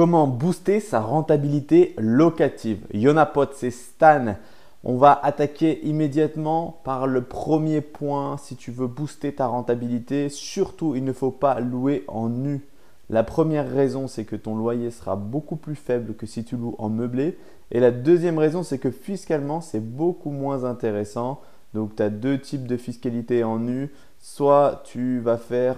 [0.00, 2.86] Comment booster sa rentabilité locative?
[2.94, 4.36] Yonapot, c'est Stan.
[4.82, 8.38] On va attaquer immédiatement par le premier point.
[8.38, 12.66] Si tu veux booster ta rentabilité, surtout il ne faut pas louer en nu.
[13.10, 16.76] La première raison, c'est que ton loyer sera beaucoup plus faible que si tu loues
[16.78, 17.36] en meublé.
[17.70, 21.42] Et la deuxième raison, c'est que fiscalement, c'est beaucoup moins intéressant.
[21.74, 23.90] Donc, tu as deux types de fiscalité en nu.
[24.18, 25.76] Soit tu vas faire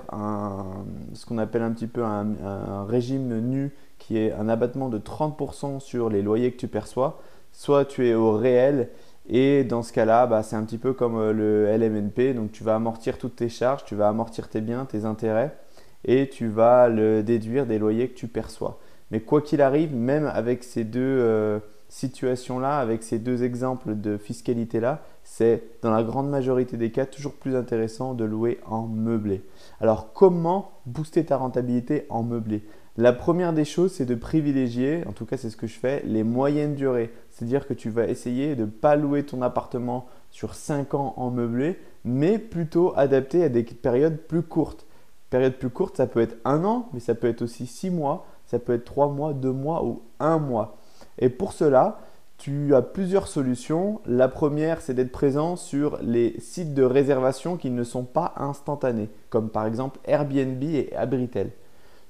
[1.13, 3.73] ce qu'on appelle un petit peu un, régime nu
[4.03, 7.21] qui est un abattement de 30% sur les loyers que tu perçois.
[7.53, 8.89] Soit tu es au réel
[9.29, 12.35] et dans ce cas-là, bah, c'est un petit peu comme euh, le LMNP.
[12.35, 15.57] Donc tu vas amortir toutes tes charges, tu vas amortir tes biens, tes intérêts
[16.05, 18.81] et tu vas le déduire des loyers que tu perçois.
[19.13, 24.17] Mais quoi qu'il arrive, même avec ces deux euh, situations-là, avec ces deux exemples de
[24.17, 29.45] fiscalité-là, c'est dans la grande majorité des cas toujours plus intéressant de louer en meublé.
[29.81, 32.65] Alors comment booster ta rentabilité en meublé?
[32.99, 36.03] La première des choses, c'est de privilégier, en tout cas c'est ce que je fais,
[36.05, 37.11] les moyennes durées.
[37.31, 41.31] C'est-à-dire que tu vas essayer de ne pas louer ton appartement sur 5 ans en
[41.31, 44.87] meublé, mais plutôt adapter à des périodes plus courtes.
[45.31, 48.27] Période plus courte, ça peut être un an, mais ça peut être aussi 6 mois,
[48.45, 50.77] ça peut être 3 mois, 2 mois ou 1 mois.
[51.19, 51.99] Et pour cela,
[52.43, 54.01] tu as plusieurs solutions.
[54.05, 59.11] La première, c'est d'être présent sur les sites de réservation qui ne sont pas instantanés,
[59.31, 61.53] comme par exemple Airbnb et Abritel.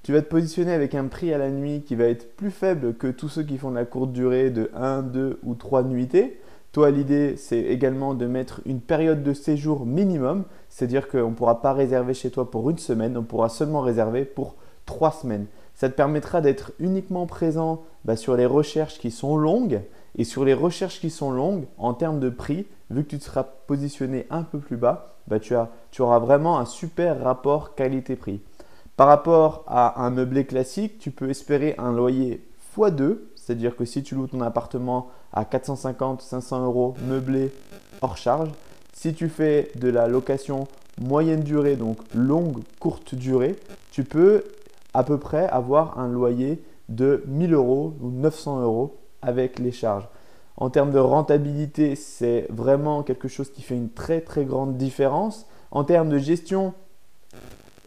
[0.03, 2.95] Tu vas te positionner avec un prix à la nuit qui va être plus faible
[2.95, 6.41] que tous ceux qui font de la courte durée de 1, 2 ou 3 nuitées.
[6.73, 11.61] Toi, l'idée, c'est également de mettre une période de séjour minimum, c'est-à-dire qu'on ne pourra
[11.61, 14.55] pas réserver chez toi pour une semaine, on pourra seulement réserver pour
[14.87, 15.45] 3 semaines.
[15.75, 19.83] Ça te permettra d'être uniquement présent bah, sur les recherches qui sont longues
[20.17, 23.25] et sur les recherches qui sont longues, en termes de prix, vu que tu te
[23.25, 25.55] seras positionné un peu plus bas, bah, tu,
[25.91, 28.41] tu auras vraiment un super rapport qualité-prix.
[28.97, 32.47] Par rapport à un meublé classique, tu peux espérer un loyer
[32.77, 37.53] x2, c'est-à-dire que si tu loues ton appartement à 450-500 euros meublé
[38.03, 38.51] hors charge,
[38.93, 40.69] si tu fais de la location
[41.01, 43.57] moyenne durée, donc longue, courte durée,
[43.91, 44.45] tu peux
[44.93, 50.09] à peu près avoir un loyer de 1000 euros ou 900 euros avec les charges.
[50.57, 55.47] En termes de rentabilité, c'est vraiment quelque chose qui fait une très très grande différence.
[55.71, 56.75] En termes de gestion,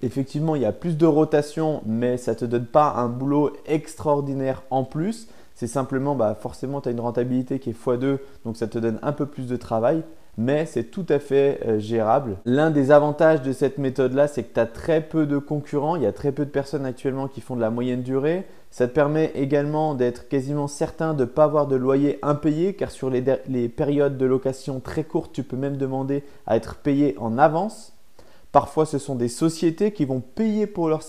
[0.02, 3.54] effectivement, il y a plus de rotation, mais ça ne te donne pas un boulot
[3.66, 5.28] extraordinaire en plus.
[5.54, 9.00] C'est simplement, bah, forcément, tu as une rentabilité qui est x2, donc ça te donne
[9.04, 10.04] un peu plus de travail
[10.38, 12.38] mais c'est tout à fait euh, gérable.
[12.46, 16.04] L'un des avantages de cette méthode-là, c'est que tu as très peu de concurrents, il
[16.04, 18.46] y a très peu de personnes actuellement qui font de la moyenne durée.
[18.72, 22.92] Ça te permet également d'être quasiment certain de ne pas avoir de loyer impayé, car
[22.92, 27.16] sur les, les périodes de location très courtes, tu peux même demander à être payé
[27.18, 27.94] en avance.
[28.52, 31.04] Parfois, ce sont des sociétés qui vont payer pour leurs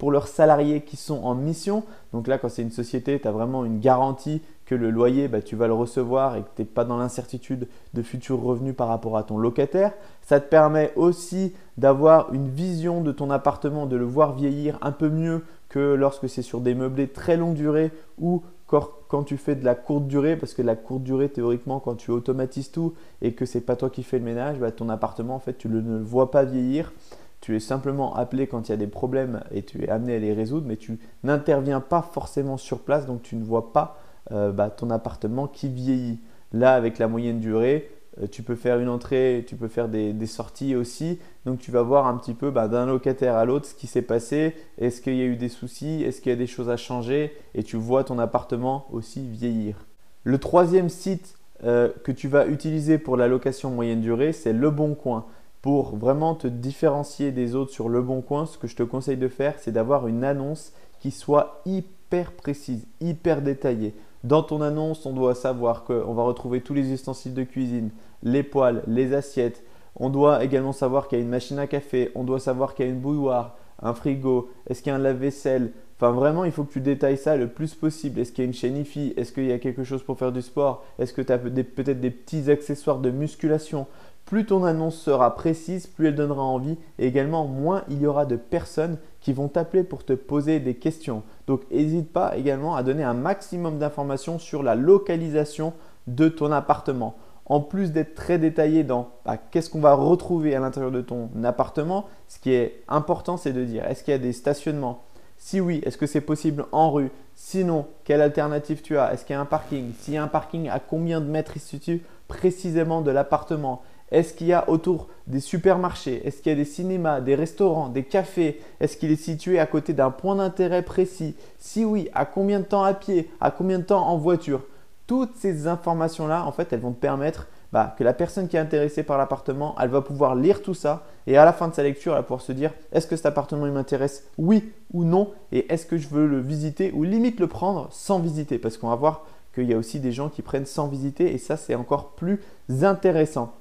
[0.00, 1.84] pour leurs salariés qui sont en mission.
[2.14, 5.42] Donc là, quand c'est une société, tu as vraiment une garantie que le loyer, bah,
[5.42, 8.88] tu vas le recevoir et que tu n'es pas dans l'incertitude de futurs revenus par
[8.88, 9.92] rapport à ton locataire.
[10.22, 14.92] Ça te permet aussi d'avoir une vision de ton appartement, de le voir vieillir un
[14.92, 19.56] peu mieux que lorsque c'est sur des meublés très longue durée ou quand tu fais
[19.56, 23.34] de la courte durée, parce que la courte durée, théoriquement, quand tu automatises tout et
[23.34, 25.80] que c'est pas toi qui fais le ménage, bah, ton appartement, en fait, tu ne
[25.80, 26.92] le vois pas vieillir.
[27.40, 30.18] Tu es simplement appelé quand il y a des problèmes et tu es amené à
[30.18, 33.98] les résoudre, mais tu n'interviens pas forcément sur place, donc tu ne vois pas
[34.32, 36.20] euh, bah, ton appartement qui vieillit.
[36.52, 37.90] Là, avec la moyenne durée,
[38.20, 41.18] euh, tu peux faire une entrée, tu peux faire des, sorties aussi.
[41.46, 44.02] Donc tu vas voir un petit peu bah, d'un locataire à l'autre ce qui s'est
[44.02, 44.54] passé.
[44.78, 46.02] Est-ce qu'il y a eu des soucis?
[46.02, 47.34] Est-ce qu'il y a des choses à changer?
[47.54, 49.86] Et tu vois ton appartement aussi vieillir.
[50.24, 54.70] Le troisième site euh, que tu vas utiliser pour la location moyenne durée, c'est Le
[54.70, 55.26] Bon Coin.
[55.62, 59.18] Pour vraiment te différencier des autres sur Le Bon Coin, ce que je te conseille
[59.18, 63.94] de faire, c'est d'avoir une annonce qui soit hyper précise, hyper détaillée.
[64.24, 67.90] Dans ton annonce, on doit savoir qu'on va retrouver tous les ustensiles de cuisine,
[68.22, 69.62] les poêles, les assiettes.
[69.96, 72.86] On doit également savoir qu'il y a une machine à café, on doit savoir qu'il
[72.86, 75.72] y a une bouilloire, un frigo, est-ce qu'il y a un lave-vaisselle.
[75.96, 78.20] Enfin, vraiment, il faut que tu détailles ça le plus possible.
[78.20, 78.82] Est-ce qu'il y a une chaîne
[79.18, 80.82] Est-ce qu'il y a quelque chose pour faire du sport?
[80.98, 83.86] Est-ce que tu as peut-être des petits accessoires de musculation?
[84.30, 86.78] Plus ton annonce sera précise, plus elle donnera envie.
[87.00, 90.76] Et également moins il y aura de personnes qui vont t'appeler pour te poser des
[90.76, 91.24] questions.
[91.48, 95.72] Donc n'hésite pas également à donner un maximum d'informations sur la localisation
[96.06, 97.16] de ton appartement.
[97.44, 101.28] En plus d'être très détaillé dans bah, qu'est-ce qu'on va retrouver à l'intérieur de ton
[101.42, 105.02] appartement, ce qui est important c'est de dire est-ce qu'il y a des stationnements?
[105.38, 107.10] Si oui, est-ce que c'est possible en rue?
[107.34, 109.12] Sinon, quelle alternative tu as?
[109.12, 109.92] Est-ce qu'il y a un parking?
[109.98, 113.82] S'il y a un parking, à combien de mètres il se situe précisément de l'appartement?
[114.10, 117.88] Est-ce qu'il y a autour des supermarchés Est-ce qu'il y a des cinémas, des restaurants,
[117.88, 121.36] des cafés Est-ce qu'il est situé à côté d'un point d'intérêt précis?
[121.58, 124.62] Si oui, à combien de temps à pied À combien de temps en voiture?
[125.06, 128.60] Toutes ces informations-là, en fait, elles vont te permettre bah, que la personne qui est
[128.60, 131.84] intéressée par l'appartement, elle va pouvoir lire tout ça et à la fin de sa
[131.84, 134.24] lecture, elle va pouvoir se dire est-ce que cet appartement m'intéresse?
[134.38, 135.30] Oui ou non?
[135.52, 138.58] Et est-ce que je veux le visiter ou limite le prendre sans visiter?
[138.58, 139.24] Parce qu'on va voir
[139.54, 142.40] qu'il y a aussi des gens qui prennent sans visiter et ça, c'est encore plus
[142.82, 143.52] intéressant.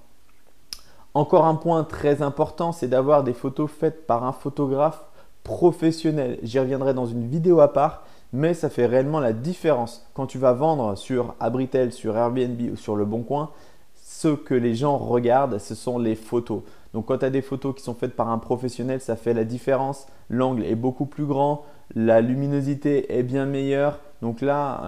[1.13, 5.03] Encore un point très important, c'est d'avoir des photos faites par un photographe
[5.43, 6.37] professionnel.
[6.43, 10.07] J'y reviendrai dans une vidéo à part, mais ça fait réellement la différence.
[10.13, 13.49] Quand tu vas vendre sur Abritel, sur Airbnb ou sur Le Bon Coin,
[13.95, 16.61] ce que les gens regardent, ce sont les photos.
[16.93, 19.45] Donc quand tu as des photos qui sont faites par un professionnel, ça fait la
[19.45, 20.07] différence.
[20.29, 21.63] L'angle est beaucoup plus grand,
[21.95, 23.99] la luminosité est bien meilleure.
[24.21, 24.83] Donc là,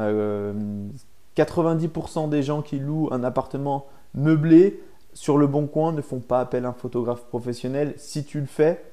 [1.36, 6.20] 90% euh, des gens qui louent un appartement meublé sur le bon coin ne font
[6.20, 7.94] pas appel à un photographe professionnel.
[7.98, 8.84] Si tu le fais,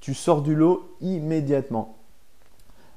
[0.00, 1.96] tu sors du lot immédiatement.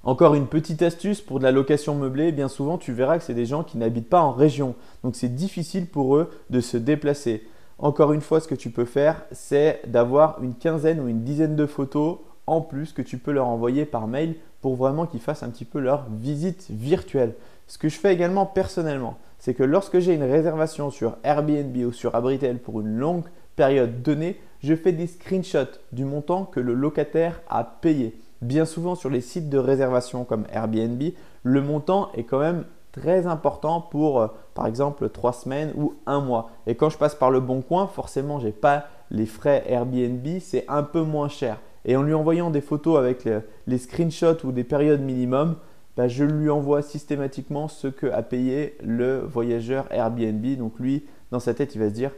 [0.04, 3.34] Encore une petite astuce pour de la location meublée, bien souvent tu verras que c'est
[3.34, 4.76] des gens qui n'habitent pas en région.
[5.04, 7.48] Donc c'est difficile pour eux de se déplacer.
[7.80, 11.56] Encore une fois, ce que tu peux faire, c'est d'avoir une quinzaine ou une dizaine
[11.56, 15.44] de photos en plus que tu peux leur envoyer par mail pour vraiment qu'ils fassent
[15.44, 17.36] un petit peu leur visite virtuelle.
[17.68, 21.92] Ce que je fais également personnellement, c'est que lorsque j'ai une réservation sur Airbnb ou
[21.92, 23.26] sur Abritel pour une longue
[23.56, 28.20] période donnée, je fais des screenshots du montant que le locataire a payé.
[28.42, 31.02] Bien souvent sur les sites de réservation comme Airbnb,
[31.44, 36.20] le montant est quand même très important pour euh, par exemple trois semaines ou un
[36.20, 36.52] mois.
[36.68, 40.26] Et quand je passe par le bon coin, forcément, je n'ai pas les frais Airbnb,
[40.40, 41.60] c'est un peu moins cher.
[41.86, 43.28] Et en lui envoyant des photos avec
[43.68, 45.56] les, screenshots ou des périodes minimum,
[45.98, 50.46] bah, je lui envoie systématiquement ce que a payé le voyageur Airbnb.
[50.58, 52.12] Donc lui, dans sa tête, il va se dire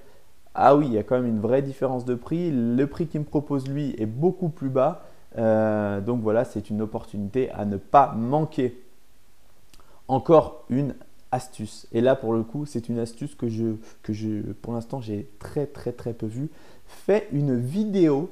[0.53, 2.51] ah oui, il y a quand même une vraie différence de prix.
[2.51, 5.05] Le prix qu'il me propose lui est beaucoup plus bas.
[5.37, 8.83] Euh, donc voilà, c'est une opportunité à ne pas manquer.
[10.09, 10.95] Encore une
[11.31, 11.87] astuce.
[11.93, 15.93] Et là, pour le coup, c'est une astuce que je, pour l'instant, j'ai très très
[15.93, 16.49] très peu vu.
[16.85, 18.29] Fais une vidéo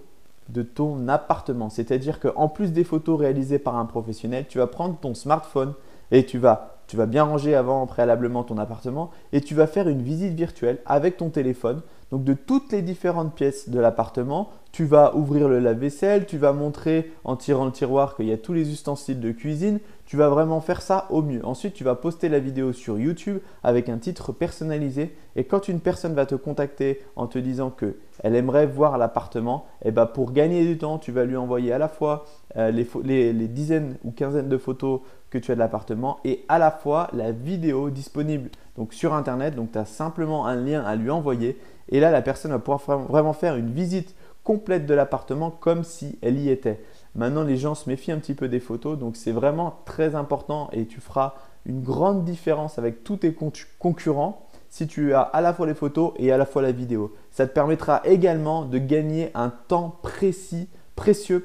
[0.49, 1.69] de ton appartement.
[1.69, 5.73] C'est-à-dire qu'en plus des photos réalisées par un professionnel, tu vas prendre ton smartphone
[6.11, 9.87] et tu vas, tu vas bien ranger avant préalablement ton appartement et tu vas faire
[9.87, 14.85] une visite virtuelle avec ton téléphone donc de toutes les différentes pièces de l'appartement, tu
[14.85, 18.53] vas ouvrir le lave-vaisselle, tu vas montrer en tirant le tiroir qu'il y a tous
[18.53, 21.45] les ustensiles de cuisine, tu vas vraiment faire ça au mieux.
[21.45, 25.81] Ensuite, tu vas poster la vidéo sur YouTube avec un titre personnalisé et quand une
[25.81, 30.65] personne va te contacter en te disant qu'elle aimerait voir l'appartement, eh ben pour gagner
[30.65, 32.25] du temps, tu vas lui envoyer à la fois
[32.55, 36.57] euh, les, les dizaines ou quinzaines de photos que tu as de l'appartement et à
[36.57, 39.55] la fois la vidéo disponible donc sur internet.
[39.55, 41.57] Donc tu as simplement un lien à lui envoyer
[41.89, 44.15] et là, la personne va pouvoir vraiment faire une visite
[44.47, 46.81] complète de l'appartement comme si elle y était.
[47.15, 50.69] Maintenant, les gens se méfient un petit peu des photos, donc c'est vraiment très important
[50.71, 51.33] et tu feras
[51.65, 53.35] une grande différence avec tous tes
[53.77, 57.13] concurrents si tu as à la fois les photos et à la fois la vidéo.
[57.29, 61.43] Ça te permettra également de gagner un temps précis, précieux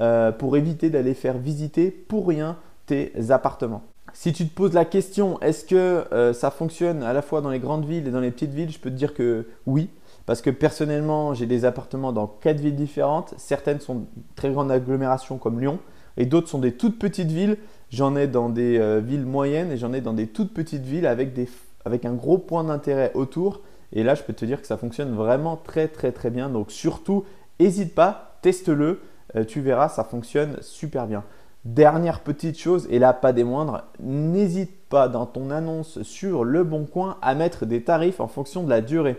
[0.00, 3.84] euh, pour éviter d'aller faire visiter pour rien tes appartements.
[4.12, 7.50] Si tu te poses la question, est-ce que euh, ça fonctionne à la fois dans
[7.50, 9.88] les grandes villes et dans les petites villes, je peux te dire que oui.
[10.26, 13.34] Parce que personnellement, j'ai des appartements dans quatre villes différentes.
[13.36, 14.06] Certaines sont
[14.36, 15.78] très grandes agglomérations comme Lyon
[16.16, 17.58] et d'autres sont des toutes petites villes.
[17.90, 21.06] J'en ai dans des euh, villes moyennes et j'en ai dans des toutes petites villes
[21.06, 21.48] avec, des,
[21.84, 23.60] avec un gros point d'intérêt autour.
[23.92, 26.48] Et là, je peux te dire que ça fonctionne vraiment très très très bien.
[26.48, 27.24] Donc surtout,
[27.60, 29.00] n'hésite pas, teste-le.
[29.36, 31.22] Euh, tu verras, ça fonctionne super bien.
[31.64, 36.62] Dernière petite chose, et là pas des moindres, n'hésite pas dans ton annonce sur le
[36.62, 39.16] bon coin à mettre des tarifs en fonction de la durée.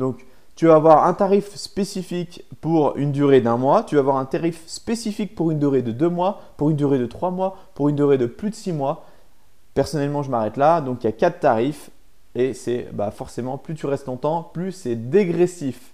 [0.00, 0.26] Donc
[0.56, 4.24] tu vas avoir un tarif spécifique pour une durée d'un mois, tu vas avoir un
[4.24, 7.88] tarif spécifique pour une durée de deux mois, pour une durée de trois mois, pour
[7.88, 9.04] une durée de plus de six mois.
[9.74, 10.80] Personnellement, je m'arrête là.
[10.80, 11.90] Donc il y a quatre tarifs
[12.34, 15.92] et c'est bah, forcément plus tu restes longtemps, plus c'est dégressif.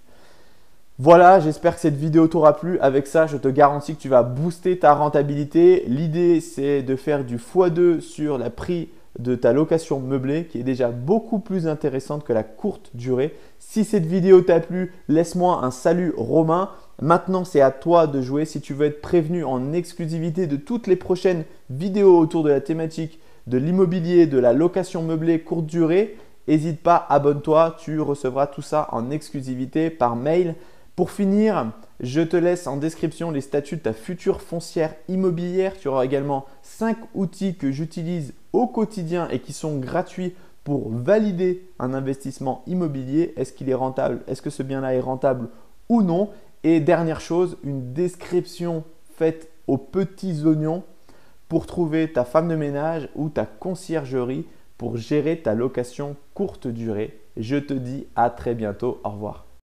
[0.99, 2.79] Voilà, j'espère que cette vidéo t'aura plu.
[2.79, 5.83] Avec ça, je te garantis que tu vas booster ta rentabilité.
[5.87, 10.63] L'idée, c'est de faire du x2 sur la prix de ta location meublée qui est
[10.63, 13.35] déjà beaucoup plus intéressante que la courte durée.
[13.59, 16.69] Si cette vidéo t'a plu, laisse-moi un salut romain.
[17.01, 18.45] Maintenant, c'est à toi de jouer.
[18.45, 22.61] Si tu veux être prévenu en exclusivité de toutes les prochaines vidéos autour de la
[22.61, 27.75] thématique de l'immobilier, de la location meublée courte durée, n'hésite pas, abonne-toi.
[27.79, 30.55] Tu recevras tout ça en exclusivité par mail.
[30.97, 35.77] Pour finir, je te laisse en description les statuts de ta future foncière immobilière.
[35.77, 41.69] Tu auras également 5 outils que j'utilise au quotidien et qui sont gratuits pour valider
[41.77, 43.35] un investissement immobilier.
[43.37, 44.23] Est-ce qu'il est rentable?
[44.25, 45.49] Est-ce que ce bien-là est rentable
[45.87, 46.31] ou non?
[46.63, 48.83] Et dernière chose, une description
[49.17, 50.81] faite aux petits oignons
[51.47, 54.47] pour trouver ta femme de ménage ou ta conciergerie
[54.79, 57.21] pour gérer ta location courte durée.
[57.37, 58.99] Je te dis à très bientôt.
[59.03, 59.46] Au revoir.